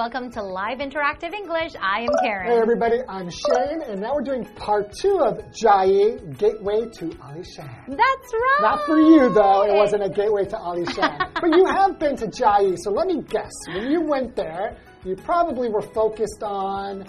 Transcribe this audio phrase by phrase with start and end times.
[0.00, 1.72] welcome to Live Interactive English.
[1.78, 2.50] I am Karen.
[2.50, 7.68] Hey everybody, I'm Shane, and now we're doing part two of Chiayi Gateway to Alishan.
[7.86, 8.58] That's right.
[8.62, 11.34] Not for you though, it wasn't a gateway to Alishan.
[11.34, 13.52] but you have been to Chiayi, so let me guess.
[13.74, 17.04] When you went there, you probably were focused on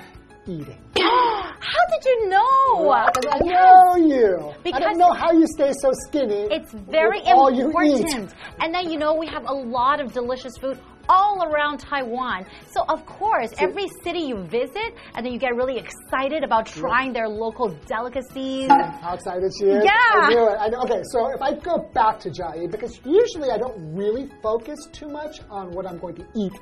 [0.45, 0.77] eating.
[0.97, 3.05] How did you know?
[3.13, 4.53] Because I know you.
[4.73, 6.47] I don't know how you stay so skinny.
[6.51, 8.01] It's very with all you eat.
[8.01, 8.33] important.
[8.59, 12.45] And then you know we have a lot of delicious food all around Taiwan.
[12.69, 17.13] So of course, every city you visit, and then you get really excited about trying
[17.13, 18.67] their local delicacies.
[18.69, 19.83] How excited she is.
[19.83, 19.91] Yeah.
[20.13, 20.57] I knew it.
[20.59, 20.81] I know.
[20.81, 25.07] Okay, so if I go back to Chiayi, because usually I don't really focus too
[25.07, 26.53] much on what I'm going to eat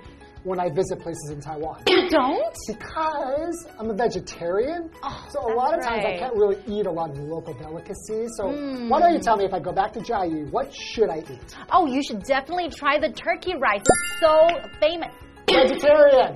[0.43, 1.83] when I visit places in Taiwan.
[1.87, 2.55] You don't?
[2.67, 6.91] Because I'm a vegetarian, Oh, so a lot of times I can't really eat a
[6.91, 8.29] lot of the local delicacies.
[8.37, 8.89] So Hmm.
[8.89, 11.55] why don't you tell me if I go back to Chiayi, what should I eat?
[11.71, 13.81] Oh, you should definitely try the turkey rice.
[13.81, 14.47] It's so
[14.79, 15.13] famous.
[15.51, 16.35] Vegetarian.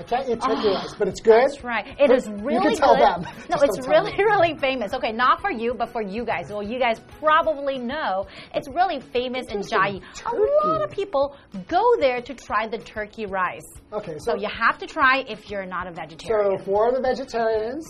[0.00, 1.42] I can't eat turkey rice, but it's good.
[1.50, 1.86] That's right.
[2.00, 3.04] It is really You can tell good.
[3.04, 3.22] them.
[3.50, 4.94] No, Just it's really, really famous.
[4.94, 6.48] Okay, not for you, but for you guys.
[6.48, 10.00] Well, you guys probably know it's really famous in Chiayi.
[10.24, 11.36] A lot of people
[11.68, 13.66] go there to try the turkey rice.
[13.92, 16.58] Okay, so, So you have to try if you're not a vegetarian.
[16.58, 17.86] so for the vegetarians,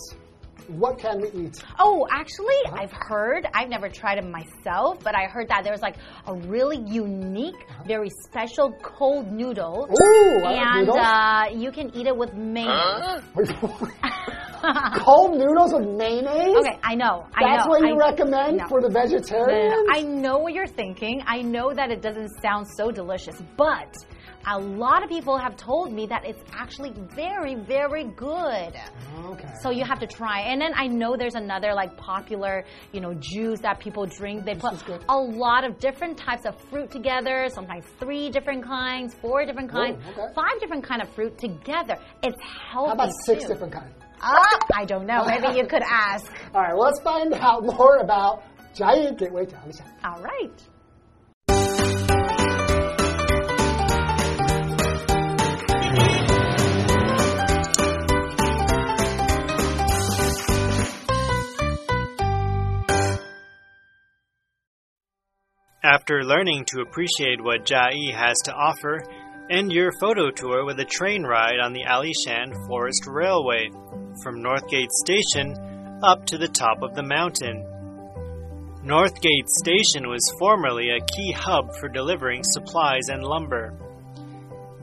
[0.69, 1.63] what can we eat?
[1.79, 5.97] Oh, actually, I've heard, I've never tried it myself, but I heard that there's like
[6.27, 9.89] a really unique, very special cold noodle.
[9.91, 13.23] Ooh, and uh, you can eat it with mayonnaise.
[14.99, 16.57] Cold noodles with mayonnaise?
[16.57, 17.27] Okay, I know.
[17.35, 17.71] I That's know.
[17.71, 18.69] what you I, recommend no.
[18.69, 19.89] for the No, no, vegetarians?
[19.91, 21.23] I know what you're thinking.
[21.27, 23.95] I know that it doesn't sound so delicious, but
[24.47, 28.75] a lot of people have told me that it's actually very, very good.
[29.25, 29.49] Okay.
[29.63, 30.41] So you have to try.
[30.41, 34.45] And then I know there's another like popular, you know, juice that people drink.
[34.45, 34.75] They put
[35.09, 40.03] a lot of different types of fruit together, sometimes three different kinds, four different kinds,
[40.09, 40.33] okay.
[40.35, 41.97] five different kind of fruit together.
[42.23, 43.49] It's healthy How about six too.
[43.49, 43.95] different kinds?
[44.23, 45.25] Ah, I don't know.
[45.27, 46.31] Maybe you could ask.
[46.55, 48.43] All right, well, let's find out more about
[48.75, 49.47] Chiayi Gateway
[50.05, 50.63] All right.
[65.91, 69.03] After learning to appreciate what Chiayi has to offer,
[69.51, 73.71] end your photo tour with a train ride on the Alishan Forest Railway
[74.23, 75.53] from Northgate Station
[76.05, 77.67] up to the top of the mountain.
[78.85, 83.75] Northgate Station was formerly a key hub for delivering supplies and lumber.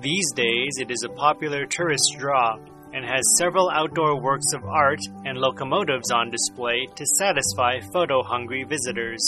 [0.01, 2.57] These days, it is a popular tourist draw
[2.91, 8.65] and has several outdoor works of art and locomotives on display to satisfy photo hungry
[8.65, 9.23] visitors.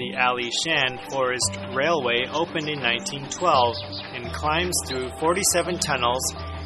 [0.00, 3.76] The Ali Shan Forest Railway opened in 1912
[4.14, 6.22] and climbs through 47 tunnels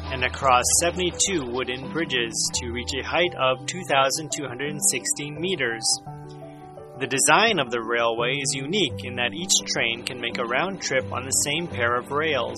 [0.07, 5.83] and across 72 wooden bridges to reach a height of 2,216 meters.
[7.01, 10.81] The design of the railway is unique in that each train can make a round
[10.81, 12.55] trip on the same pair of rails.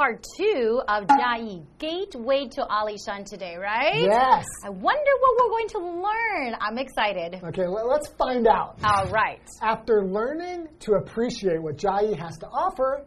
[0.00, 4.00] Part two of Chiayi Gateway to Alishan today, right?
[4.00, 4.46] Yes.
[4.64, 6.56] I wonder what we're going to learn.
[6.58, 7.34] I'm excited.
[7.44, 8.78] Okay, well, let's find out.
[8.82, 9.42] All right.
[9.60, 13.04] After learning to appreciate what Chiayi has to offer,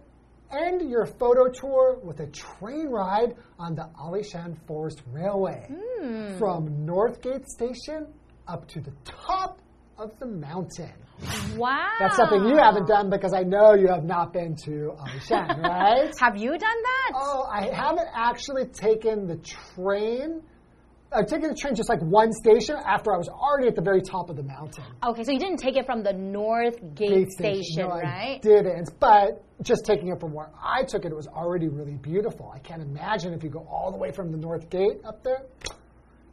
[0.52, 5.68] end your photo tour with a train ride on the Alishan Forest Railway
[6.00, 6.38] Hmm.
[6.38, 8.06] from Northgate Station
[8.48, 9.58] up to the top
[10.04, 10.92] of the mountain.
[11.56, 11.88] Wow.
[12.00, 16.12] That's something you haven't done because I know you have not been to Alishan, right?
[16.20, 17.12] Have you done that?
[17.16, 20.42] Oh, I haven't actually taken the train.
[21.16, 24.02] I've taken the train just like one station after I was already at the very
[24.02, 24.84] top of the mountain.
[25.06, 28.42] Okay, so you didn't take it from the North Gate, Gate Station, No, I right?
[28.42, 28.90] didn't.
[29.00, 32.52] But just taking it from where I took it, it was already really beautiful.
[32.54, 35.44] I can't imagine if you go all the way from the North Gate up there.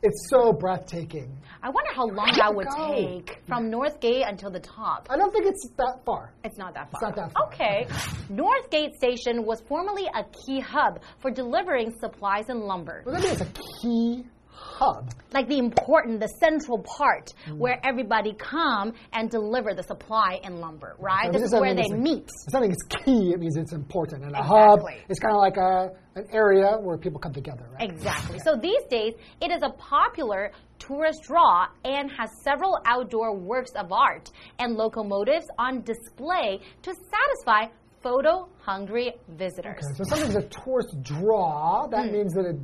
[0.03, 1.37] It's so breathtaking.
[1.63, 2.95] I wonder how long that would go.
[2.95, 5.07] take from North Gate until the top.
[5.11, 6.33] I don't think it's that far.
[6.43, 7.11] It's not that far.
[7.11, 7.47] It's not that far.
[7.49, 7.87] Okay.
[8.31, 13.03] Northgate Station was formerly a key hub for delivering supplies and lumber.
[13.05, 13.47] But that means a
[13.83, 14.25] key
[14.63, 15.11] hub.
[15.33, 17.59] Like the important, the central part Mm.
[17.59, 21.27] where everybody come and deliver the supply and lumber, right?
[21.27, 22.25] So this is where they meet.
[22.47, 24.25] If something is key, it means it's important.
[24.25, 25.05] And a hub Exactly.
[25.09, 27.91] is kind of like a, an area where people come together, right?
[27.91, 28.39] Exactly.
[28.41, 33.93] So these days, it is a popular tourist draw and has several outdoor works of
[33.93, 37.67] art and locomotives on display to satisfy
[38.03, 39.85] photo hungry visitors.
[39.85, 41.87] Okay, so something's a tourist draw.
[41.89, 42.13] That hmm.
[42.13, 42.57] means that it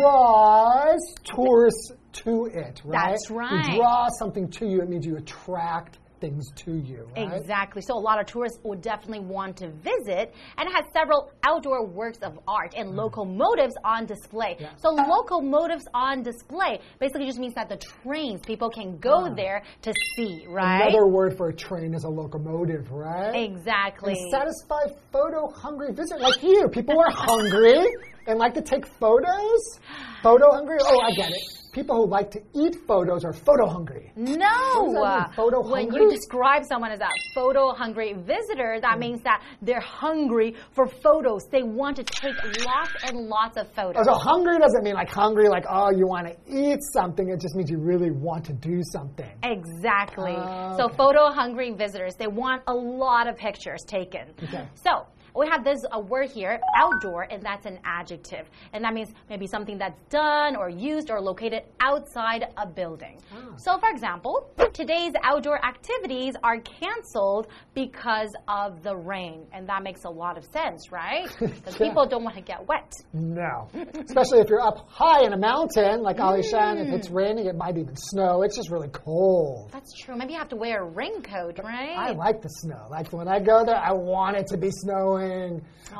[0.00, 1.92] draws tourists
[2.24, 3.10] to it, right?
[3.10, 3.70] That's right.
[3.70, 7.32] You draw something to you, it means you attract things to you, right?
[7.32, 7.82] Exactly.
[7.82, 11.86] So a lot of tourists would definitely want to visit, and it has several outdoor
[11.86, 14.56] works of art and locomotives on display.
[14.58, 14.60] Mm.
[14.60, 14.74] Yeah.
[14.76, 19.92] So locomotives on display basically just means that the trains people can go there to
[20.16, 20.88] see, right?
[20.88, 23.34] Another word for a train is a locomotive, right?
[23.34, 24.12] exactly.
[24.12, 26.68] And satisfy photo hungry visit like you.
[26.68, 27.86] People are hungry
[28.28, 29.80] and like to take photos.
[30.22, 30.76] Photo hungry?
[30.80, 31.42] Oh, I get it.
[31.72, 34.10] People who like to eat photos are photo hungry.
[34.16, 34.26] No.
[34.26, 35.36] What does mean?
[35.36, 36.02] Photo when hungry?
[36.02, 39.00] you describe someone as a photo hungry visitor, that hmm.
[39.00, 41.42] means that they're hungry for photos.
[41.50, 42.34] They want to take
[42.64, 44.06] lots and lots of photos.
[44.08, 47.28] Oh, So hungry doesn't mean like hungry, like oh you want to eat something.
[47.28, 49.30] It just means you really want to do something.
[49.44, 50.34] Exactly.
[50.34, 50.96] So okay.
[50.96, 54.34] photo hungry visitors, they want a lot of pictures taken.
[54.42, 54.66] Okay.
[54.74, 55.06] So
[55.38, 58.48] we have this a word here, outdoor, and that's an adjective.
[58.72, 63.20] And that means maybe something that's done or used or located outside a building.
[63.32, 63.56] Ah.
[63.56, 69.46] So for example, today's outdoor activities are canceled because of the rain.
[69.52, 71.28] And that makes a lot of sense, right?
[71.40, 71.88] Because Yeah.
[71.88, 72.90] people don't want to get wet.
[73.12, 73.68] No,
[74.06, 76.80] especially if you're up high in a mountain like Alishan.
[76.82, 76.94] If Mm.
[76.96, 78.42] it's raining, it might even snow.
[78.42, 79.70] It's just really cold.
[79.72, 80.16] That's true.
[80.16, 81.96] Maybe you have to wear a raincoat, right?
[81.96, 82.86] I like the snow.
[82.90, 85.27] Like when I go there, I want it to be snowing.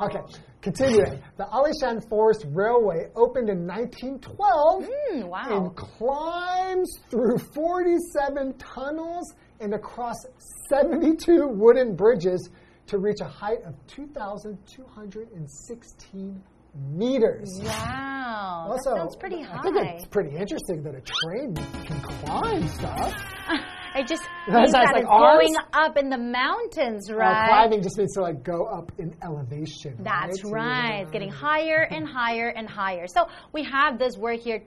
[0.03, 0.21] Okay,
[0.61, 1.23] continuing.
[1.37, 5.47] The Alishan Forest Railway opened in 1912 Hmm, wow.
[5.67, 10.17] and climbs through 47 tunnels and across
[10.71, 12.51] 72 wooden bridges
[12.87, 16.43] to reach a height of 2,216
[16.97, 17.61] meters.
[17.63, 18.67] Wow.
[18.71, 21.55] Also, that sounds pretty I think it's pretty interesting that a train
[21.85, 23.15] can climb stuff.
[23.97, 27.49] It just means that like it's going up in the mountains, Uh, right?
[27.49, 29.97] climbing just means to like go up in elevation.
[30.01, 30.53] That's right?
[30.53, 31.01] right.
[31.03, 33.07] It's getting higher and higher and higher.
[33.07, 34.61] So we have this word here,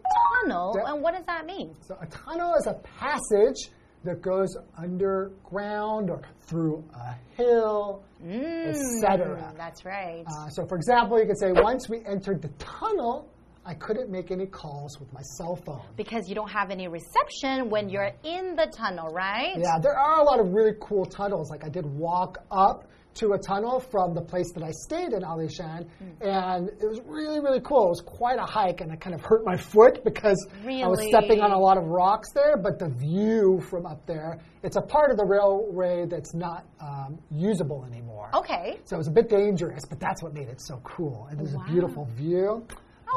[0.43, 0.75] tunnel.
[0.77, 0.93] Yeah.
[0.93, 1.75] And what does that mean?
[1.81, 3.69] So a tunnel is a passage
[4.03, 9.37] that goes underground or through a hill, etc.
[9.37, 10.23] Mm, That's right.
[10.27, 13.30] Uh, so, for example, you could say, once we entered the tunnel,
[13.65, 15.81] I couldn't make any calls with my cell phone.
[15.95, 19.55] because you don't have any reception when you're in the tunnel, right?
[19.57, 21.51] Yeah, there are a lot of really cool tunnels.
[21.51, 25.21] Like I did walk up to a tunnel from the place that I stayed in
[25.21, 26.23] Alishan, Hmm.
[26.27, 27.87] and it was really, really cool.
[27.87, 31.05] It was quite a hike, and it kind of hurt my foot because I was
[31.09, 32.55] stepping on a lot of rocks there.
[32.57, 37.19] But the view from up there, it's a part of the railway that's not um,
[37.29, 38.29] usable anymore.
[38.33, 38.79] Okay.
[38.85, 41.27] So it was a bit dangerous, but that's what made it so cool.
[41.29, 41.63] And was Wow.
[41.67, 42.65] a beautiful view.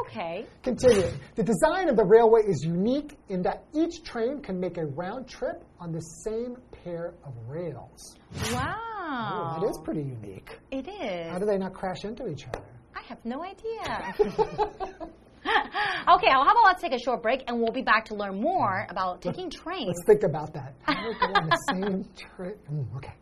[0.01, 0.45] Okay.
[0.63, 1.13] Continuing.
[1.35, 5.27] The design of the railway is unique in that each train can make a round
[5.27, 8.15] trip on the same pair of rails.
[8.51, 8.75] Wow.
[9.07, 10.57] Oh, that is pretty unique.
[10.71, 11.31] It is.
[11.31, 12.63] How do they not crash into each other?
[12.95, 14.15] I have no idea.
[14.19, 14.33] okay,
[16.05, 18.87] well, how about let's take a short break and we'll be back to learn more
[18.89, 19.87] about taking trains.
[19.87, 20.73] Let's think about that.
[20.83, 22.05] How do they go on the same
[22.35, 22.59] trip?
[22.67, 23.13] Mm, okay.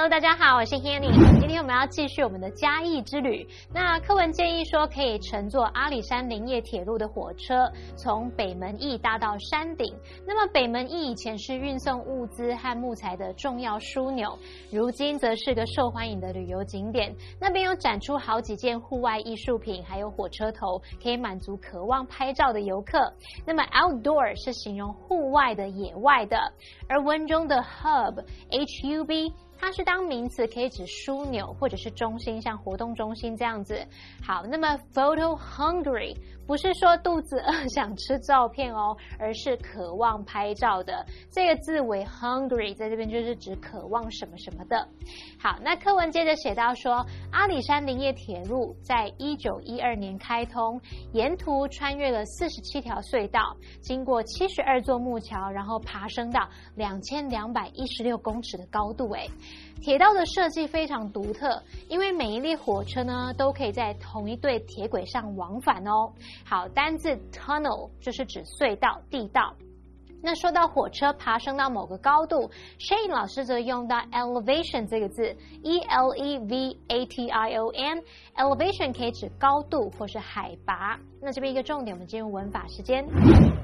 [0.00, 1.12] Hello，大家好，我是 Hanny。
[1.40, 3.46] 今天我们要继续我们的嘉义之旅。
[3.70, 9.94] 那课文建议说，可以乘坐阿里山林业铁路的火车，从北门驿搭到山顶。
[10.26, 14.38] 那么北门驿以前是运送物资和木材的重要枢纽，
[14.72, 17.14] 如今则是个受欢迎的旅游景点。
[17.38, 23.12] 那边有展出好几件户外艺术品，还有火车头，可以满足渴望拍照的游客。
[23.46, 26.38] 那么 outdoor 是形容户外的、野外的，
[26.88, 29.34] 而文中的 hub H U B。
[29.60, 33.78] 它是当名词，可以指枢纽或者是中心，像活动中心这样子。
[34.24, 41.04] 好，那么 photo hungry 不是说肚子饿想吃照片哦，而是渴望拍照的。
[41.30, 44.88] 这个字为 hungry，在这边就是指渴望什么什么的。
[45.38, 50.80] 好，那课文接着写到说，阿里山林业铁路在一九一二年开通，
[51.12, 59.10] 沿途穿越了四十七条隧道，经过七十二座木桥，然后爬升到两千两百一十六公尺的高度。
[59.12, 59.28] 诶，
[59.80, 66.12] 铁道的设计非常独特，因为每一列火车呢都可以在同一对铁轨上往返哦。
[66.44, 69.54] 好，单字 tunnel 就是指隧道、地道。
[70.22, 78.02] 那说到火车爬升到某个高度，Shane 老师则用到 elevation 这个字，e l e v a t i o n。
[78.36, 81.00] elevation 可以指高度或是海拔。
[81.22, 83.02] 那这边一个重点，我们进入文法时间。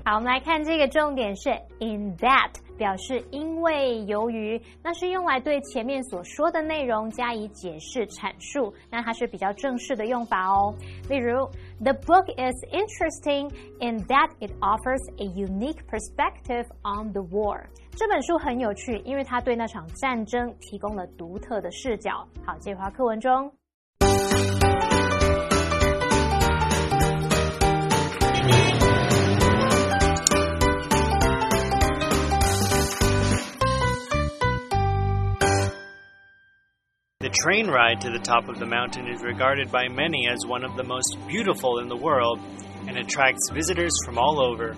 [0.07, 8.73] 好，我们来看这个重点是 in that，表示因为、由于，那是用来对前面所说的内容加以解释阐述。
[8.91, 10.75] 那它是比较正式的用法哦。
[11.09, 11.47] 例如
[11.83, 17.67] The book is interesting in that it offers a unique perspective on the war.
[17.93, 22.27] 这本书很有趣，因为它对那场战争提供了独特的视角。
[22.45, 23.51] 好，这句话课文中。
[37.43, 40.85] Train ride to the top of the mountain is regarded by many as one of the
[40.85, 42.41] most beautiful in the world
[42.89, 44.75] and attracts visitors from all over.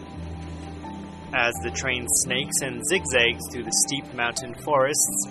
[1.33, 5.29] As the train snakes and zigzags through the steep mountain forests,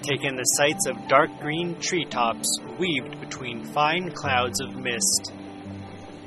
[0.00, 5.32] take in the sights of dark green treetops weaved between fine clouds of mist.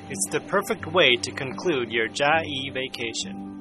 [0.09, 3.52] It's the perfect way to conclude your Chiayi vacation.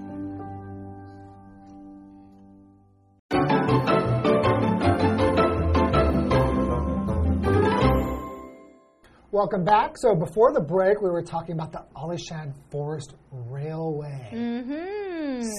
[9.33, 9.97] Welcome back.
[9.97, 14.29] So before the break, we were talking about the Alishan Forest Railway.
[14.31, 14.72] Mm hmm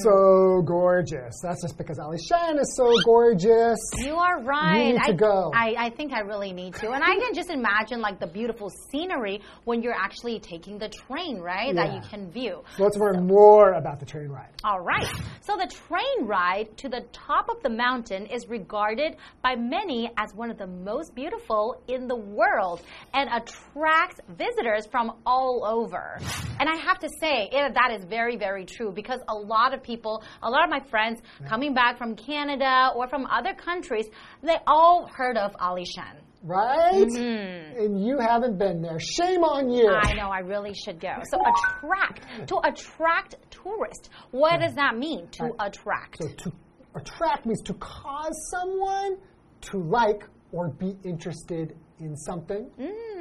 [0.01, 1.39] So gorgeous.
[1.41, 3.77] That's just because Alishan is so gorgeous.
[3.97, 4.87] You are right.
[4.87, 5.51] You need I, to go.
[5.53, 6.91] I, I think I really need to.
[6.91, 11.39] And I can just imagine like the beautiful scenery when you're actually taking the train,
[11.39, 11.75] right?
[11.75, 12.63] That you can view.
[12.77, 14.49] So let's learn more about the train ride.
[14.63, 15.07] All right.
[15.41, 20.33] So the train ride to the top of the mountain is regarded by many as
[20.33, 22.81] one of the most beautiful in the world
[23.13, 26.17] and attracts visitors from all over.
[26.59, 29.82] And I have to say, eh, that is very, very true because a lot of
[29.83, 34.07] people, a lot of my friends coming back from Canada or from other countries,
[34.41, 36.21] they all heard of Alishan.
[36.45, 37.07] Right?
[37.07, 37.79] Mm-hmm.
[37.79, 38.99] And you haven't been there.
[38.99, 39.89] Shame on you.
[39.89, 41.13] I know, I really should go.
[41.31, 44.09] So attract, to attract tourists.
[44.31, 46.21] What does that mean, to attract?
[46.21, 46.51] So to
[46.95, 49.17] attract means to cause someone
[49.61, 52.69] to like or be interested in something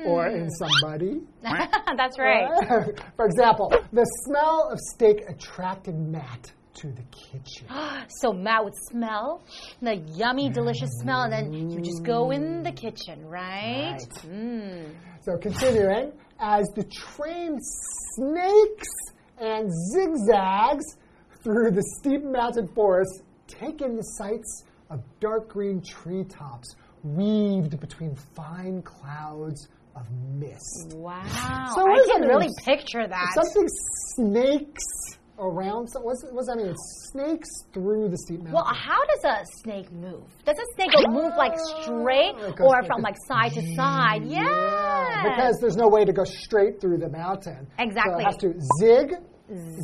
[0.04, 1.20] or in somebody.
[1.42, 2.48] That's right.
[3.16, 7.66] For example, the smell of steak attracted Matt to the kitchen.
[8.20, 9.42] So Matt would smell
[9.80, 13.98] the yummy, delicious smell, and then you just go in the kitchen, right?
[13.98, 14.30] Right.
[14.30, 14.94] Mm.
[15.20, 17.58] So continuing, as the train
[18.16, 18.88] snakes
[19.38, 20.84] and zigzags
[21.42, 28.14] through the steep mountain forest, take in the sights of dark green treetops weaved between
[28.34, 30.94] fine clouds of mist.
[30.94, 31.22] Wow.
[31.74, 33.28] So I can really picture that.
[33.34, 33.68] Something
[34.16, 34.82] snakes
[35.38, 35.88] around.
[35.88, 36.68] So what's, what's that mean?
[36.68, 36.76] It
[37.10, 38.54] snakes through the steep mountain.
[38.54, 40.24] well, how does a snake move?
[40.44, 44.24] Does a snake move like straight or from like side to side?
[44.24, 45.22] Yeah.
[45.24, 47.66] Because there's no way to go straight through the mountain.
[47.78, 48.12] Exactly.
[48.14, 49.14] So it has to zig,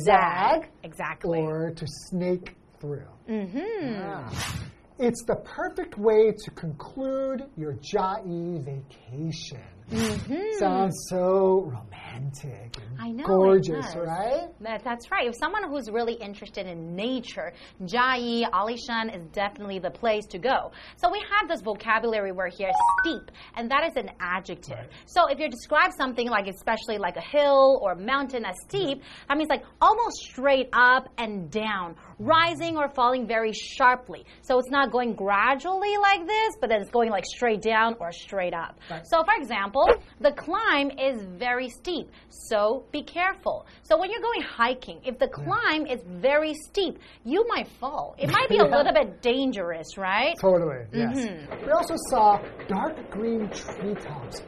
[0.05, 1.39] zag, Exactly.
[1.39, 3.07] or to snake through.
[3.29, 4.01] Mm-hmm.
[4.01, 4.59] Ah.
[4.99, 9.63] It's the perfect way to conclude your Chiayi vacation.
[9.89, 10.59] Mm-hmm.
[10.59, 12.77] Sounds so romantic.
[12.99, 14.49] I know, gorgeous, right?
[14.59, 15.27] That, that's right.
[15.27, 20.71] If someone who's really interested in nature, Chiayi, Alishan is definitely the place to go.
[20.97, 22.69] So we have this vocabulary word here,
[23.01, 24.85] steep, and that is an adjective.
[25.05, 29.37] So if you describe something like, especially like a hill or mountain as steep, that
[29.37, 34.25] means like almost straight up and down, rising or falling very sharply.
[34.41, 38.11] So it's not going gradually like this, but then it's going like straight down or
[38.11, 38.77] straight up.
[38.89, 39.05] Right.
[39.07, 39.87] So for example,
[40.19, 43.65] the climb is very steep, so be careful.
[43.83, 48.15] So when you're going hiking, if the climb is very steep, you might fall.
[48.19, 50.35] It might be a little bit dangerous, right?
[50.39, 51.17] Totally, yes.
[51.17, 51.65] Mm-hmm.
[51.65, 54.41] We also saw dark green treetops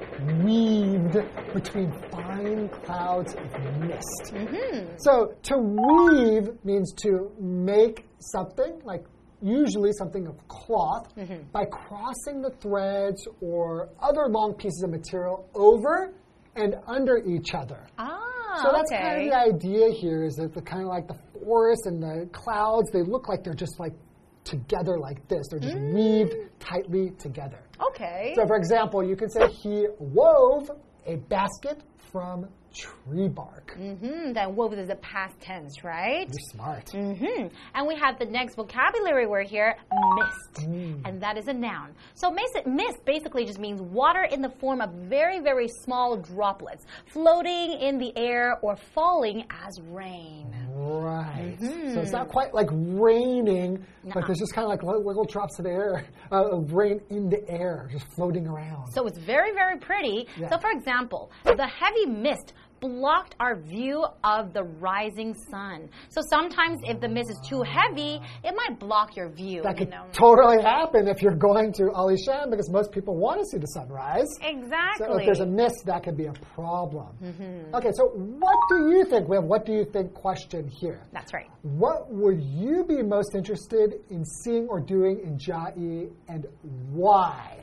[0.44, 1.18] weaved
[1.54, 4.34] between fine clouds of mist.
[4.34, 4.96] Mm-hmm.
[5.00, 7.32] So to weave means to
[7.66, 9.04] make something, like
[9.42, 11.44] usually something of cloth, Mm-hmm.
[11.52, 16.14] by crossing the threads or other long pieces of material over
[16.56, 17.80] and under each other.
[17.98, 19.02] Ah, So that's okay.
[19.02, 22.28] kind of the idea here is that the kind of like the forest and the
[22.34, 23.94] clouds, they look like they're just like
[24.44, 25.48] together like this.
[25.50, 27.60] They're just weaved tightly together.
[27.90, 28.34] okay.
[28.36, 30.70] So for example, you can say he wove
[31.06, 33.76] a basket from tree bark.
[33.76, 36.28] hmm Then wove is the past tense, right?
[36.28, 36.90] You're smart.
[36.92, 39.76] hmm And we have the next vocabulary word here,
[40.16, 40.66] mist.
[41.06, 41.94] And that is a noun.
[42.14, 46.86] So mist, mist basically just means water in the form of very, very small droplets
[47.08, 50.54] floating in the air or falling as rain.
[50.74, 51.58] Right.
[51.60, 55.60] So it's not quite like raining, but there's just kind of like little, little drops
[55.60, 58.92] of air, uh, of rain in the air, just floating around.
[58.94, 60.28] So it's very, very pretty.
[60.38, 60.50] Yeah.
[60.50, 65.90] So, for example, the heavy mist blocked our view of the rising sun.
[66.10, 69.62] So sometimes if the mist is too heavy, it might block your view.
[69.62, 70.08] That you could know.
[70.12, 74.28] totally happen if you're going to Alishan because most people want to see the sunrise.
[74.42, 75.08] Exactly.
[75.08, 77.16] So if there's a mist, that could be a problem.
[77.24, 77.76] Mm-hmm.
[77.76, 79.30] Okay, so what do you think?
[79.30, 81.02] We have what do you think question here.
[81.14, 81.50] That's right.
[81.62, 86.48] What would you be most interested in seeing or doing in Chiayi and
[86.92, 87.60] why?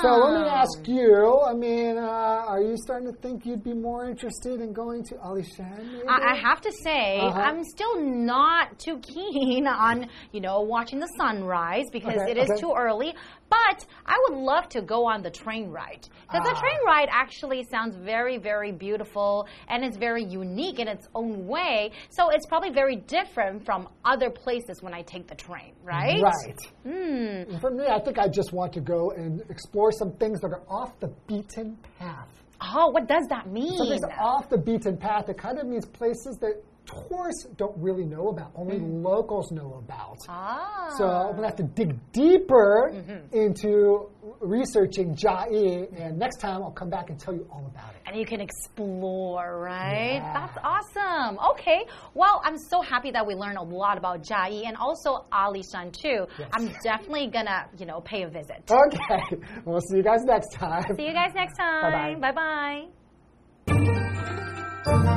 [0.00, 1.40] So let me ask you.
[1.46, 5.16] I mean, uh, are you starting to think you'd be more interested in going to
[5.16, 6.02] Alishan?
[6.08, 7.40] I, I have to say, Uh-huh.
[7.40, 12.48] I'm still not too keen on, you know, watching the sunrise because Okay, it is
[12.50, 12.60] okay.
[12.60, 13.12] too early.
[13.50, 16.60] But I would love to go on the train ride because the Ah.
[16.60, 21.90] train ride actually sounds very, very beautiful and it's very unique in its own way.
[22.10, 26.22] So it's probably very different from other places when I take the train, right?
[26.22, 26.58] Right.
[26.84, 27.58] Hmm.
[27.58, 30.62] For me, I think I just want to go and explore some things that are
[30.68, 32.28] off the beaten path.
[32.60, 33.76] Oh, what does that mean?
[33.76, 35.28] Something's off the beaten path.
[35.28, 40.18] It kind of means places that tourists don't really know about, only locals know about.
[40.20, 40.26] Mm.
[40.30, 40.94] Ah.
[40.98, 43.34] So I'm gonna have to dig deeper Mm-hmm.
[43.36, 44.08] into
[44.40, 48.00] researching Chiayi, and next time I'll come back and tell you all about it.
[48.06, 50.14] and you can explore, right?
[50.22, 50.32] Yeah.
[50.34, 51.38] That's awesome.
[51.52, 51.84] Okay.
[52.14, 56.26] Well, I'm so happy that we learned a lot about Chiayi and also Alishan too.
[56.38, 56.48] Yes.
[56.52, 58.62] I'm definitely gonna, you know, pay a visit.
[58.70, 59.22] Okay,
[59.64, 60.84] we'll see you guys next time.
[60.96, 62.20] See you guys next time.
[62.20, 62.86] Bye-bye.
[64.84, 65.14] Bye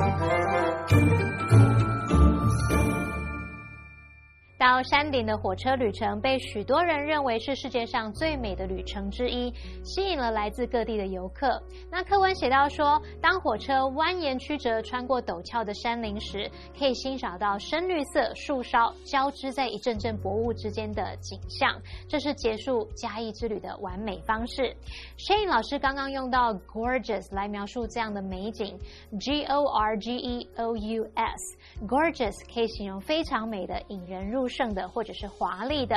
[4.62, 9.52] 到山顶的火车旅程被许多人认为是世界上最美的旅程之一，
[9.84, 11.60] 吸引了来自各地的游客。
[11.90, 21.76] 那课文写到说，当火车蜿蜒曲折穿过陡峭的山林时，可以欣赏到深绿色树梢交织在一阵阵薄雾之间的景象，
[22.08, 24.76] 这是结束嘉义之旅的完美方式。
[25.18, 28.78] Shane 老师刚刚用到 gorgeous 来描述这样的美景
[29.20, 31.58] ，G O R G E O U S。
[31.88, 35.96] Gorgeous 可以形容非常美的、引人入盛的，或者是华丽的。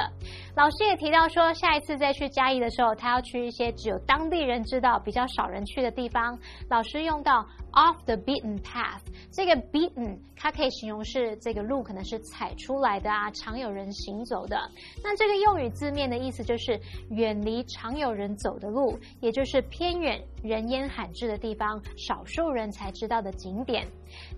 [0.56, 6.38] 老师也提到说，下一次再去嘉义的时候，他要去一些只有当地人知道、比较少人去的地方。
[6.70, 14.56] 老师用到 off the beaten path，这个 beaten 它可以形容是这个路可能是踩出来的啊，常有人行走的。
[15.02, 23.86] 那这个用语字面的意思就是远离常有人走的路，也就是偏远、人烟罕至的地方，少数人才知道的景点。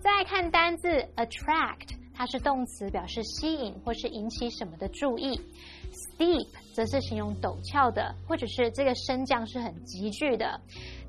[0.00, 5.40] 再来看单字 attract，它是动词，表示吸引或是引起什么的注意。
[5.92, 10.60] steep 则是形容陡峭的，或者是这个升降是很急剧的。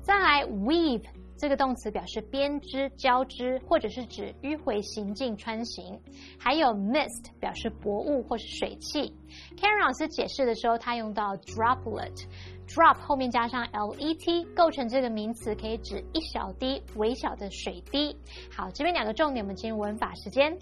[0.02, 1.02] 再来 weave。
[1.38, 5.98] 这个动词表示编织、交织，或者是指迂回行进、穿行。
[6.38, 9.14] 还有 mist 表示薄雾或是水汽。
[9.56, 12.26] Karen 老师解释的时候，他用到 droplet。
[12.66, 18.14] drop 后面加上 let，构成这个名词，可以指一小滴、微小的水滴。
[18.54, 20.58] 好，这边两个重点，我们进入文法时间。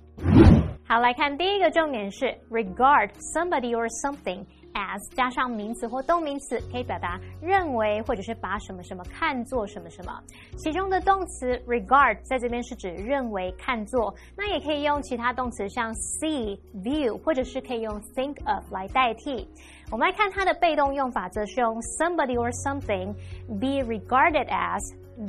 [0.87, 4.45] 好，来看第一个重点是 regard somebody or something
[4.77, 10.13] as 加上名词或动名词，可以表达认为或者是把什么什么看作什么什么。
[10.57, 19.49] 其中的动词 regard 在这边是指认为、看作，那也可以用其他动词像 see、view，或者是可以用 think of 来代替。
[19.91, 23.15] 我们来看它的被动用法，则是用 somebody or something
[23.59, 24.81] be regarded as。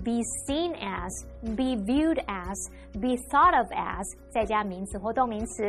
[0.04, 5.64] be seen as, be viewed as, be thought of as，再加名词或动名词。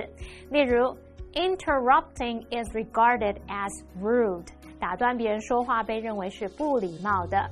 [0.50, 0.92] 例如
[1.38, 3.70] ，interrupting is regarded as
[4.02, 4.46] rude，
[4.80, 7.48] 打断别人说话被认为是不礼貌的。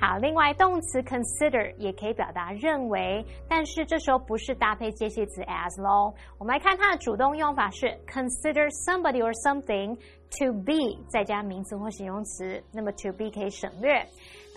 [0.00, 6.12] 好，另外动词 consider 也可以表达认为，但是这时候不是搭配介系词 as 咯。
[6.38, 9.94] 我们来看它的主动用法是 consider somebody or something
[10.38, 14.04] to be，再加名词或形容词，那么 to be 可以省略。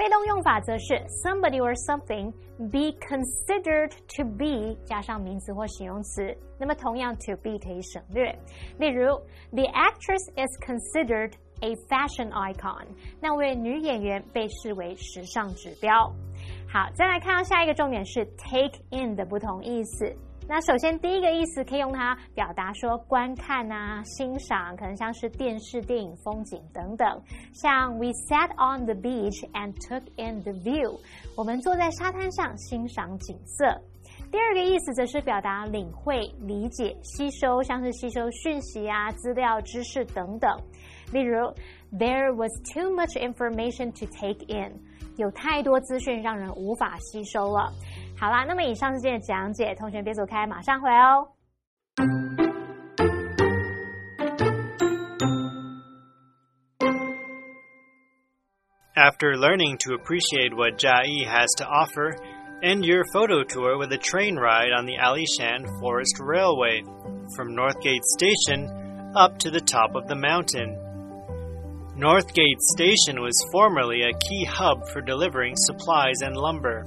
[0.02, 2.32] 被动用法则是 somebody or something
[2.72, 8.36] be considered to be 加上名词或形容词，那么同样 to be 可以省略。
[8.80, 9.16] 例如
[9.52, 12.88] ，the actress is considered a fashion icon，
[13.22, 16.12] 那位女演员被视为时尚指标。
[16.68, 20.12] 好，再来看到下一个重点是 take in 的不同意思。
[20.48, 27.08] 那首先第一个意思可以用它表达说观看啊、欣赏，可能像是电视、电影、风景等等。
[27.54, 31.00] 像 We sat on the beach and took in the view，
[31.38, 33.82] 我们坐在沙滩上欣赏景色。
[34.30, 40.50] 第二个意思则是表达领会、理解、吸收，像是吸收讯息啊、资料、知识等等。
[41.12, 41.38] 例如
[41.98, 44.80] ，There was too much information to take in，
[45.18, 47.74] 有太多资讯让人无法吸收了。
[48.22, 51.28] 好啦，那么以上是今天的讲解，同学别走开，马上回哦。
[58.96, 62.14] After learning to appreciate what Chiayi has to offer,
[62.62, 66.84] end your photo tour with a train ride on the Alishan Forest Railway
[67.36, 68.70] from Northgate Station
[69.16, 70.78] up to the top of the mountain.
[71.98, 76.86] Northgate Station was formerly a key hub for delivering supplies and lumber.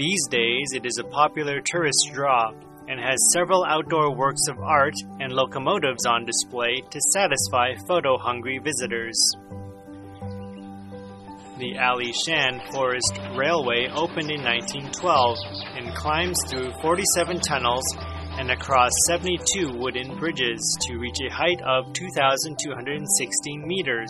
[0.00, 2.52] These days, it is a popular tourist draw
[2.88, 8.58] and has several outdoor works of art and locomotives on display to satisfy photo hungry
[8.64, 9.20] visitors.
[11.58, 15.36] The Alishan Forest Railway opened in 1912
[15.76, 17.84] and climbs through 47 tunnels
[18.38, 24.08] and across 72 wooden bridges to reach a height of 2,216 meters.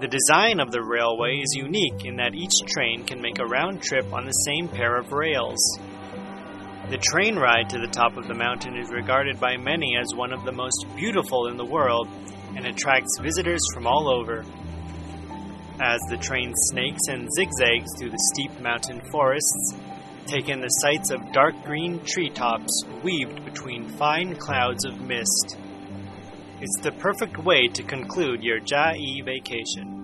[0.00, 3.80] The design of the railway is unique in that each train can make a round
[3.80, 5.60] trip on the same pair of rails.
[6.90, 10.32] The train ride to the top of the mountain is regarded by many as one
[10.32, 12.08] of the most beautiful in the world
[12.56, 14.44] and attracts visitors from all over.
[15.80, 19.74] As the train snakes and zigzags through the steep mountain forests,
[20.26, 25.56] take in the sights of dark green treetops weaved between fine clouds of mist.
[26.66, 30.00] It's the perfect way to conclude your Chiayi vacation.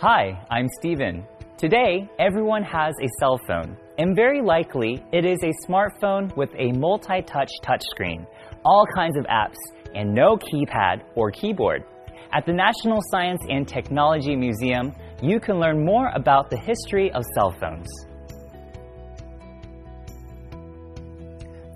[0.00, 1.24] Hi, I'm Steven.
[1.56, 6.72] Today, everyone has a cell phone, and very likely it is a smartphone with a
[6.72, 8.26] multi touch touchscreen,
[8.66, 9.56] all kinds of apps,
[9.94, 11.84] and no keypad or keyboard.
[12.32, 17.24] At the National Science and Technology Museum, you can learn more about the history of
[17.34, 17.88] cell phones.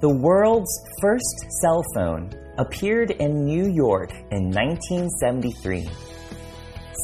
[0.00, 5.88] The world's first cell phone appeared in New York in 1973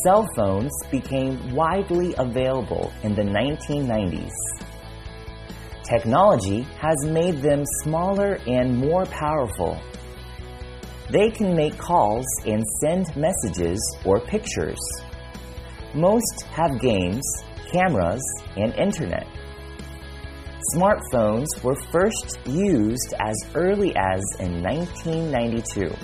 [0.02, 4.30] cell phones became widely available in the 1990s.
[5.82, 9.80] Technology has made them smaller and more powerful.
[11.10, 14.78] They can make calls and send messages or pictures.
[15.94, 17.24] Most have games,
[17.72, 18.22] cameras,
[18.56, 19.26] and internet.
[20.74, 25.94] Smartphones were first used as early as in 1992.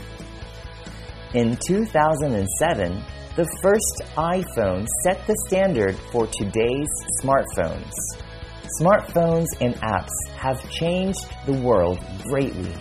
[1.34, 3.04] In 2007,
[3.36, 6.88] the first iPhone set the standard for today's
[7.20, 7.92] smartphones.
[8.80, 12.72] Smartphones and apps have changed the world greatly.